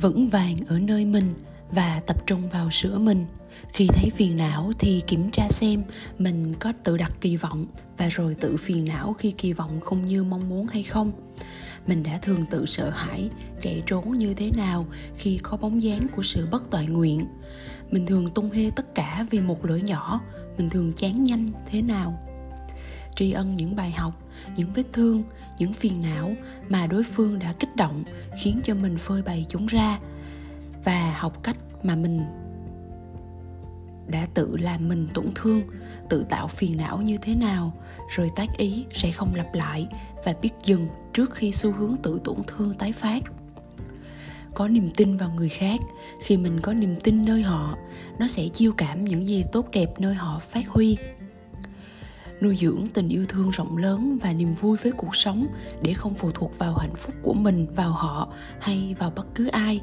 vững 0.00 0.28
vàng 0.28 0.56
ở 0.68 0.78
nơi 0.78 1.04
mình 1.04 1.34
và 1.72 2.02
tập 2.06 2.26
trung 2.26 2.48
vào 2.48 2.70
sửa 2.70 2.98
mình. 2.98 3.26
Khi 3.72 3.86
thấy 3.86 4.10
phiền 4.10 4.36
não 4.36 4.72
thì 4.78 5.02
kiểm 5.06 5.30
tra 5.30 5.48
xem 5.48 5.82
mình 6.18 6.54
có 6.54 6.72
tự 6.84 6.96
đặt 6.96 7.12
kỳ 7.20 7.36
vọng 7.36 7.66
và 7.98 8.08
rồi 8.08 8.34
tự 8.34 8.56
phiền 8.56 8.84
não 8.84 9.12
khi 9.18 9.30
kỳ 9.30 9.52
vọng 9.52 9.80
không 9.80 10.04
như 10.04 10.24
mong 10.24 10.48
muốn 10.48 10.66
hay 10.66 10.82
không. 10.82 11.12
Mình 11.86 12.02
đã 12.02 12.18
thường 12.22 12.44
tự 12.50 12.66
sợ 12.66 12.90
hãi, 12.90 13.30
chạy 13.58 13.82
trốn 13.86 14.12
như 14.12 14.34
thế 14.34 14.50
nào 14.56 14.86
khi 15.16 15.38
có 15.42 15.56
bóng 15.56 15.82
dáng 15.82 16.06
của 16.16 16.22
sự 16.22 16.46
bất 16.50 16.70
toại 16.70 16.86
nguyện. 16.86 17.20
Mình 17.90 18.06
thường 18.06 18.28
tung 18.28 18.50
hê 18.50 18.70
tất 18.76 18.94
cả 18.94 19.26
vì 19.30 19.40
một 19.40 19.64
lỗi 19.64 19.82
nhỏ, 19.82 20.20
mình 20.58 20.70
thường 20.70 20.92
chán 20.96 21.22
nhanh 21.22 21.46
thế 21.66 21.82
nào? 21.82 22.29
Tri 23.16 23.32
ân 23.32 23.56
những 23.56 23.76
bài 23.76 23.90
học, 23.90 24.12
những 24.56 24.72
vết 24.74 24.84
thương, 24.92 25.22
những 25.58 25.72
phiền 25.72 26.02
não 26.02 26.34
mà 26.68 26.86
đối 26.86 27.02
phương 27.02 27.38
đã 27.38 27.52
kích 27.52 27.76
động, 27.76 28.04
khiến 28.42 28.60
cho 28.62 28.74
mình 28.74 28.96
phơi 28.96 29.22
bày 29.22 29.46
chúng 29.48 29.66
ra 29.66 29.98
và 30.84 31.14
học 31.18 31.42
cách 31.42 31.58
mà 31.82 31.96
mình 31.96 32.20
đã 34.12 34.26
tự 34.34 34.56
làm 34.56 34.88
mình 34.88 35.08
tổn 35.14 35.26
thương, 35.34 35.62
tự 36.08 36.24
tạo 36.28 36.48
phiền 36.48 36.76
não 36.76 37.00
như 37.02 37.16
thế 37.22 37.34
nào, 37.34 37.72
rồi 38.16 38.30
tác 38.36 38.56
ý 38.56 38.84
sẽ 38.92 39.10
không 39.10 39.34
lặp 39.34 39.54
lại 39.54 39.86
và 40.24 40.34
biết 40.42 40.50
dừng 40.64 40.88
trước 41.12 41.34
khi 41.34 41.52
xu 41.52 41.72
hướng 41.72 41.96
tự 41.96 42.20
tổn 42.24 42.36
thương 42.46 42.72
tái 42.72 42.92
phát. 42.92 43.22
Có 44.54 44.68
niềm 44.68 44.90
tin 44.96 45.16
vào 45.16 45.30
người 45.30 45.48
khác, 45.48 45.80
khi 46.22 46.36
mình 46.36 46.60
có 46.60 46.74
niềm 46.74 46.96
tin 47.00 47.24
nơi 47.24 47.42
họ, 47.42 47.76
nó 48.18 48.28
sẽ 48.28 48.48
chiêu 48.48 48.72
cảm 48.76 49.04
những 49.04 49.26
gì 49.26 49.44
tốt 49.52 49.68
đẹp 49.72 50.00
nơi 50.00 50.14
họ 50.14 50.38
phát 50.38 50.68
huy 50.68 50.96
nuôi 52.42 52.56
dưỡng 52.56 52.84
tình 52.94 53.08
yêu 53.08 53.24
thương 53.28 53.50
rộng 53.50 53.76
lớn 53.76 54.18
và 54.22 54.32
niềm 54.32 54.54
vui 54.54 54.76
với 54.82 54.92
cuộc 54.92 55.16
sống 55.16 55.46
để 55.82 55.92
không 55.92 56.14
phụ 56.14 56.30
thuộc 56.34 56.58
vào 56.58 56.74
hạnh 56.74 56.94
phúc 56.94 57.14
của 57.22 57.34
mình, 57.34 57.66
vào 57.74 57.90
họ 57.90 58.28
hay 58.60 58.94
vào 58.98 59.12
bất 59.16 59.26
cứ 59.34 59.46
ai. 59.46 59.80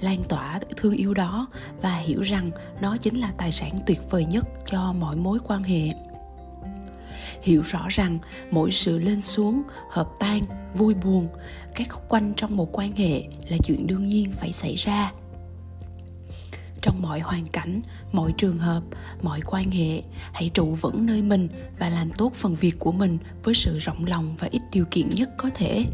Lan 0.00 0.18
tỏa 0.28 0.60
thương 0.76 0.94
yêu 0.94 1.14
đó 1.14 1.48
và 1.82 1.96
hiểu 1.96 2.20
rằng 2.20 2.50
nó 2.80 2.96
chính 2.96 3.20
là 3.20 3.32
tài 3.38 3.52
sản 3.52 3.72
tuyệt 3.86 4.00
vời 4.10 4.26
nhất 4.30 4.46
cho 4.66 4.92
mọi 4.92 5.16
mối 5.16 5.38
quan 5.46 5.62
hệ. 5.62 5.88
Hiểu 7.42 7.62
rõ 7.64 7.86
rằng 7.88 8.18
mỗi 8.50 8.72
sự 8.72 8.98
lên 8.98 9.20
xuống, 9.20 9.62
hợp 9.90 10.08
tan, 10.18 10.42
vui 10.74 10.94
buồn, 10.94 11.28
các 11.74 11.88
khúc 11.90 12.08
quanh 12.08 12.32
trong 12.36 12.56
một 12.56 12.68
quan 12.72 12.92
hệ 12.96 13.22
là 13.48 13.56
chuyện 13.64 13.86
đương 13.86 14.06
nhiên 14.06 14.32
phải 14.32 14.52
xảy 14.52 14.74
ra 14.74 15.12
trong 16.82 17.02
mọi 17.02 17.20
hoàn 17.20 17.46
cảnh, 17.46 17.82
mọi 18.12 18.32
trường 18.38 18.58
hợp, 18.58 18.82
mọi 19.22 19.40
quan 19.40 19.70
hệ, 19.70 20.02
hãy 20.32 20.50
trụ 20.54 20.74
vững 20.74 21.06
nơi 21.06 21.22
mình 21.22 21.48
và 21.78 21.88
làm 21.88 22.10
tốt 22.12 22.32
phần 22.34 22.54
việc 22.54 22.78
của 22.78 22.92
mình 22.92 23.18
với 23.44 23.54
sự 23.54 23.78
rộng 23.78 24.04
lòng 24.06 24.36
và 24.38 24.48
ít 24.50 24.62
điều 24.72 24.84
kiện 24.90 25.10
nhất 25.10 25.30
có 25.38 25.50
thể. 25.54 25.84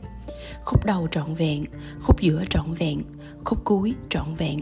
Khúc 0.65 0.87
đầu 0.87 1.09
trọn 1.11 1.35
vẹn, 1.35 1.65
khúc 2.01 2.21
giữa 2.21 2.45
trọn 2.51 2.73
vẹn, 2.73 3.01
khúc 3.45 3.65
cuối 3.65 3.95
trọn 4.09 4.35
vẹn. 4.35 4.59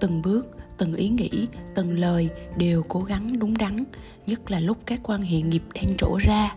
Từng 0.00 0.22
bước, 0.22 0.46
từng 0.78 0.94
ý 0.94 1.08
nghĩ, 1.08 1.46
từng 1.74 1.98
lời 1.98 2.28
đều 2.56 2.82
cố 2.88 3.02
gắng 3.02 3.38
đúng 3.38 3.58
đắn, 3.58 3.84
nhất 4.26 4.50
là 4.50 4.60
lúc 4.60 4.78
các 4.86 5.00
quan 5.02 5.22
hệ 5.22 5.42
nghiệp 5.42 5.62
đang 5.74 5.96
trổ 5.98 6.16
ra. 6.20 6.54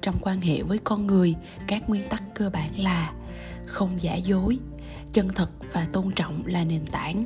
Trong 0.00 0.18
quan 0.20 0.40
hệ 0.40 0.62
với 0.62 0.78
con 0.78 1.06
người, 1.06 1.34
các 1.66 1.88
nguyên 1.88 2.08
tắc 2.08 2.22
cơ 2.34 2.50
bản 2.50 2.80
là 2.80 3.12
không 3.66 4.02
giả 4.02 4.14
dối, 4.14 4.58
chân 5.12 5.28
thật 5.34 5.50
và 5.72 5.86
tôn 5.92 6.10
trọng 6.10 6.46
là 6.46 6.64
nền 6.64 6.86
tảng 6.86 7.24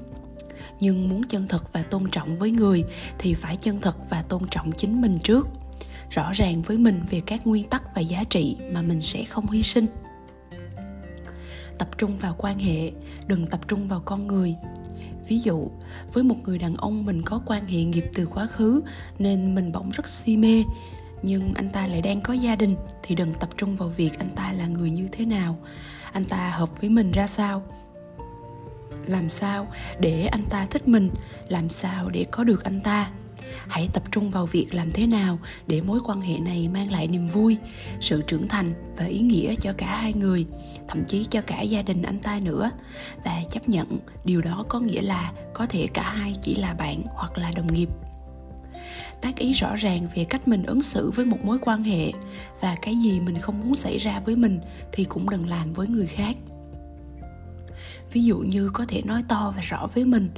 nhưng 0.83 1.09
muốn 1.09 1.23
chân 1.25 1.49
thật 1.49 1.73
và 1.73 1.83
tôn 1.83 2.11
trọng 2.11 2.39
với 2.39 2.51
người 2.51 2.85
thì 3.19 3.35
phải 3.35 3.57
chân 3.57 3.81
thật 3.81 3.97
và 4.11 4.23
tôn 4.23 4.43
trọng 4.51 4.73
chính 4.73 5.01
mình 5.01 5.19
trước. 5.25 5.49
Rõ 6.11 6.31
ràng 6.33 6.63
với 6.63 6.79
mình 6.79 7.03
về 7.11 7.21
các 7.27 7.47
nguyên 7.47 7.69
tắc 7.69 7.95
và 7.95 8.01
giá 8.01 8.25
trị 8.25 8.57
mà 8.73 8.83
mình 8.83 9.03
sẽ 9.03 9.25
không 9.25 9.51
hy 9.51 9.63
sinh. 9.63 9.87
Tập 11.79 11.89
trung 11.99 12.19
vào 12.19 12.35
quan 12.39 12.59
hệ, 12.59 12.93
đừng 13.27 13.47
tập 13.47 13.61
trung 13.69 13.89
vào 13.89 14.01
con 14.05 14.27
người. 14.27 14.57
Ví 15.29 15.39
dụ, 15.39 15.71
với 16.13 16.25
một 16.25 16.37
người 16.45 16.59
đàn 16.59 16.77
ông 16.77 17.05
mình 17.05 17.23
có 17.23 17.41
quan 17.47 17.67
hệ 17.67 17.85
nghiệp 17.85 18.05
từ 18.15 18.27
quá 18.27 18.47
khứ 18.47 18.83
nên 19.19 19.55
mình 19.55 19.73
bỗng 19.73 19.91
rất 19.91 20.09
si 20.09 20.37
mê. 20.37 20.65
Nhưng 21.23 21.55
anh 21.55 21.69
ta 21.69 21.87
lại 21.87 22.03
đang 22.03 22.21
có 22.21 22.33
gia 22.33 22.57
đình 22.57 22.77
thì 23.03 23.15
đừng 23.15 23.35
tập 23.35 23.49
trung 23.57 23.77
vào 23.77 23.89
việc 23.89 24.19
anh 24.19 24.31
ta 24.37 24.53
là 24.53 24.67
người 24.67 24.91
như 24.91 25.09
thế 25.13 25.25
nào. 25.25 25.59
Anh 26.13 26.25
ta 26.25 26.51
hợp 26.51 26.81
với 26.81 26.91
mình 26.91 27.11
ra 27.11 27.27
sao? 27.27 27.63
Làm 29.07 29.31
sao 29.31 29.73
để 30.01 30.27
anh 30.27 30.45
ta 30.51 30.67
thích 30.67 30.89
mình? 30.89 31.11
Làm 31.49 31.69
sao 31.69 32.09
để 32.09 32.27
có 32.31 32.45
được 32.45 32.65
anh 32.65 32.81
ta? 32.81 33.11
Hãy 33.69 33.89
tập 33.93 34.03
trung 34.11 34.31
vào 34.31 34.47
việc 34.47 34.75
làm 34.75 34.91
thế 34.91 35.07
nào 35.07 35.39
để 35.67 35.81
mối 35.81 36.01
quan 36.05 36.21
hệ 36.21 36.39
này 36.39 36.69
mang 36.69 36.91
lại 36.91 37.07
niềm 37.07 37.29
vui, 37.29 37.57
sự 38.01 38.23
trưởng 38.27 38.49
thành 38.49 38.95
và 38.97 39.05
ý 39.05 39.19
nghĩa 39.19 39.55
cho 39.61 39.73
cả 39.73 39.97
hai 39.97 40.13
người, 40.13 40.47
thậm 40.89 41.05
chí 41.05 41.27
cho 41.31 41.41
cả 41.41 41.63
gia 41.63 41.83
đình 41.83 42.03
anh 42.03 42.21
ta 42.21 42.41
nữa. 42.43 42.71
Và 43.25 43.43
chấp 43.51 43.69
nhận, 43.69 43.99
điều 44.25 44.41
đó 44.41 44.65
có 44.69 44.81
nghĩa 44.81 45.03
là 45.03 45.33
có 45.55 45.67
thể 45.67 45.87
cả 45.95 46.11
hai 46.17 46.35
chỉ 46.43 46.55
là 46.55 46.75
bạn 46.75 47.03
hoặc 47.15 47.39
là 47.39 47.53
đồng 47.57 47.73
nghiệp. 47.73 47.89
Tác 49.21 49.37
ý 49.37 49.53
rõ 49.53 49.77
ràng 49.77 50.09
về 50.15 50.25
cách 50.25 50.49
mình 50.49 50.63
ứng 50.63 50.83
xử 50.83 51.11
với 51.11 51.25
một 51.25 51.45
mối 51.45 51.59
quan 51.63 51.83
hệ 51.83 52.13
và 52.61 52.77
cái 52.83 52.97
gì 52.97 53.21
mình 53.21 53.39
không 53.39 53.61
muốn 53.61 53.75
xảy 53.75 53.99
ra 53.99 54.21
với 54.21 54.37
mình 54.37 54.61
thì 54.93 55.05
cũng 55.05 55.31
đừng 55.31 55.49
làm 55.49 55.73
với 55.73 55.87
người 55.87 56.07
khác 56.07 56.37
ví 58.13 58.25
dụ 58.25 58.39
như 58.39 58.71
có 58.73 58.85
thể 58.89 59.03
nói 59.03 59.23
to 59.29 59.53
và 59.57 59.63
rõ 59.63 59.89
với 59.95 60.05
mình. 60.05 60.31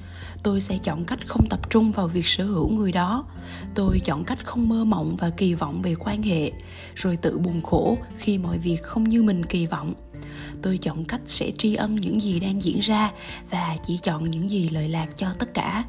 Tôi 0.42 0.60
sẽ 0.60 0.78
chọn 0.78 1.04
cách 1.04 1.19
không 1.26 1.47
tập 1.50 1.70
trung 1.70 1.92
vào 1.92 2.09
việc 2.09 2.26
sở 2.26 2.44
hữu 2.44 2.70
người 2.70 2.92
đó. 2.92 3.25
Tôi 3.75 4.00
chọn 4.00 4.25
cách 4.25 4.38
không 4.44 4.69
mơ 4.69 4.84
mộng 4.84 5.16
và 5.16 5.31
kỳ 5.31 5.54
vọng 5.54 5.82
về 5.82 5.94
quan 5.94 6.22
hệ, 6.22 6.53
rồi 6.94 7.16
tự 7.16 7.38
buồn 7.38 7.62
khổ 7.62 7.98
khi 8.16 8.38
mọi 8.38 8.59
việc 8.59 8.82
không 8.82 9.04
như 9.04 9.22
mình 9.22 9.47
kỳ 9.47 9.66
vọng. 9.66 9.94
Tôi 10.62 10.78
chọn 10.78 11.04
cách 11.04 11.20
sẽ 11.26 11.50
tri 11.59 11.75
ân 11.75 11.94
những 11.94 12.20
gì 12.20 12.41
đang 12.41 12.62
diễn 12.62 12.78
ra 12.78 13.12
và 13.50 13.76
chỉ 13.82 13.98
chọn 13.98 14.31
những 14.31 14.50
gì 14.50 14.69
lợi 14.69 14.88
lạc 14.88 15.09
cho 15.16 15.28
tất 15.38 15.54
cả 15.54 15.84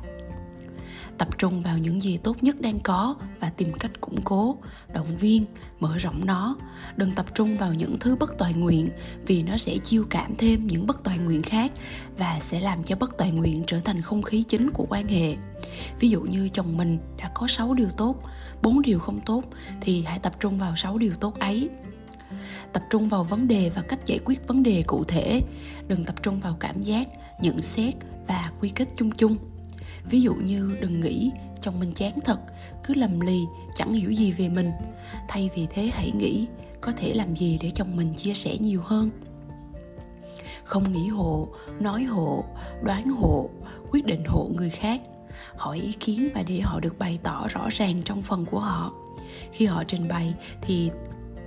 tập 1.17 1.37
trung 1.37 1.63
vào 1.63 1.77
những 1.77 2.01
gì 2.01 2.17
tốt 2.17 2.43
nhất 2.43 2.61
đang 2.61 2.79
có 2.79 3.15
và 3.39 3.49
tìm 3.49 3.73
cách 3.79 4.01
củng 4.01 4.21
cố, 4.23 4.57
động 4.93 5.17
viên, 5.19 5.43
mở 5.79 5.97
rộng 5.97 6.25
nó. 6.25 6.55
Đừng 6.95 7.11
tập 7.11 7.25
trung 7.35 7.57
vào 7.57 7.73
những 7.73 7.97
thứ 7.99 8.15
bất 8.15 8.37
toàn 8.37 8.59
nguyện 8.59 8.87
vì 9.27 9.43
nó 9.43 9.57
sẽ 9.57 9.77
chiêu 9.77 10.05
cảm 10.09 10.35
thêm 10.37 10.67
những 10.67 10.87
bất 10.87 11.03
toàn 11.03 11.25
nguyện 11.25 11.41
khác 11.41 11.71
và 12.17 12.37
sẽ 12.39 12.59
làm 12.59 12.83
cho 12.83 12.95
bất 12.95 13.17
toàn 13.17 13.35
nguyện 13.35 13.63
trở 13.67 13.79
thành 13.79 14.01
không 14.01 14.21
khí 14.21 14.43
chính 14.43 14.71
của 14.71 14.85
quan 14.89 15.07
hệ. 15.07 15.35
Ví 15.99 16.09
dụ 16.09 16.21
như 16.21 16.49
chồng 16.49 16.77
mình 16.77 16.97
đã 17.17 17.31
có 17.33 17.47
6 17.47 17.73
điều 17.73 17.89
tốt, 17.89 18.15
bốn 18.61 18.81
điều 18.81 18.99
không 18.99 19.19
tốt 19.25 19.43
thì 19.81 20.03
hãy 20.03 20.19
tập 20.19 20.33
trung 20.39 20.57
vào 20.57 20.75
6 20.75 20.97
điều 20.97 21.13
tốt 21.13 21.39
ấy. 21.39 21.69
Tập 22.73 22.83
trung 22.89 23.09
vào 23.09 23.23
vấn 23.23 23.47
đề 23.47 23.71
và 23.75 23.81
cách 23.81 24.05
giải 24.05 24.19
quyết 24.25 24.47
vấn 24.47 24.63
đề 24.63 24.83
cụ 24.87 25.03
thể. 25.03 25.41
Đừng 25.87 26.05
tập 26.05 26.15
trung 26.23 26.39
vào 26.39 26.57
cảm 26.59 26.83
giác, 26.83 27.07
nhận 27.41 27.61
xét 27.61 27.93
và 28.27 28.51
quy 28.61 28.69
kết 28.69 28.87
chung 28.95 29.11
chung 29.11 29.37
ví 30.09 30.21
dụ 30.21 30.33
như 30.33 30.77
đừng 30.81 31.01
nghĩ 31.01 31.31
chồng 31.61 31.79
mình 31.79 31.93
chán 31.93 32.11
thật, 32.25 32.39
cứ 32.83 32.93
lầm 32.93 33.19
lì, 33.19 33.39
chẳng 33.75 33.93
hiểu 33.93 34.11
gì 34.11 34.31
về 34.31 34.49
mình. 34.49 34.71
Thay 35.27 35.49
vì 35.55 35.67
thế 35.69 35.89
hãy 35.93 36.11
nghĩ 36.11 36.47
có 36.81 36.91
thể 36.91 37.13
làm 37.13 37.35
gì 37.35 37.59
để 37.61 37.69
chồng 37.69 37.95
mình 37.95 38.13
chia 38.15 38.33
sẻ 38.33 38.57
nhiều 38.59 38.81
hơn. 38.83 39.09
Không 40.63 40.91
nghĩ 40.91 41.07
hộ, 41.07 41.47
nói 41.79 42.03
hộ, 42.03 42.45
đoán 42.83 43.07
hộ, 43.07 43.49
quyết 43.91 44.05
định 44.05 44.23
hộ 44.25 44.49
người 44.55 44.69
khác. 44.69 45.01
Hỏi 45.57 45.79
ý 45.79 45.91
kiến 45.91 46.29
và 46.35 46.43
để 46.47 46.59
họ 46.59 46.79
được 46.79 46.99
bày 46.99 47.19
tỏ 47.23 47.47
rõ 47.47 47.67
ràng 47.71 48.01
trong 48.03 48.21
phần 48.21 48.45
của 48.45 48.59
họ. 48.59 48.93
Khi 49.51 49.65
họ 49.65 49.83
trình 49.87 50.07
bày 50.07 50.33
thì 50.61 50.91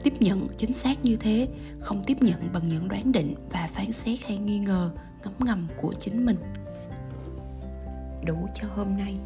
tiếp 0.03 0.13
nhận 0.21 0.49
chính 0.57 0.73
xác 0.73 1.05
như 1.05 1.17
thế, 1.17 1.49
không 1.79 2.03
tiếp 2.05 2.23
nhận 2.23 2.53
bằng 2.53 2.69
những 2.69 2.89
đoán 2.89 3.13
định 3.13 3.35
và 3.51 3.69
phán 3.73 3.93
xét 3.93 4.19
hay 4.25 4.37
nghi 4.37 4.59
ngờ, 4.59 4.91
ngấm 5.25 5.35
ngầm 5.39 5.69
của 5.77 5.95
chính 5.99 6.27
mình 6.27 6.37
đủ 8.25 8.49
cho 8.55 8.69
hôm 8.75 8.97
nay. 8.97 9.19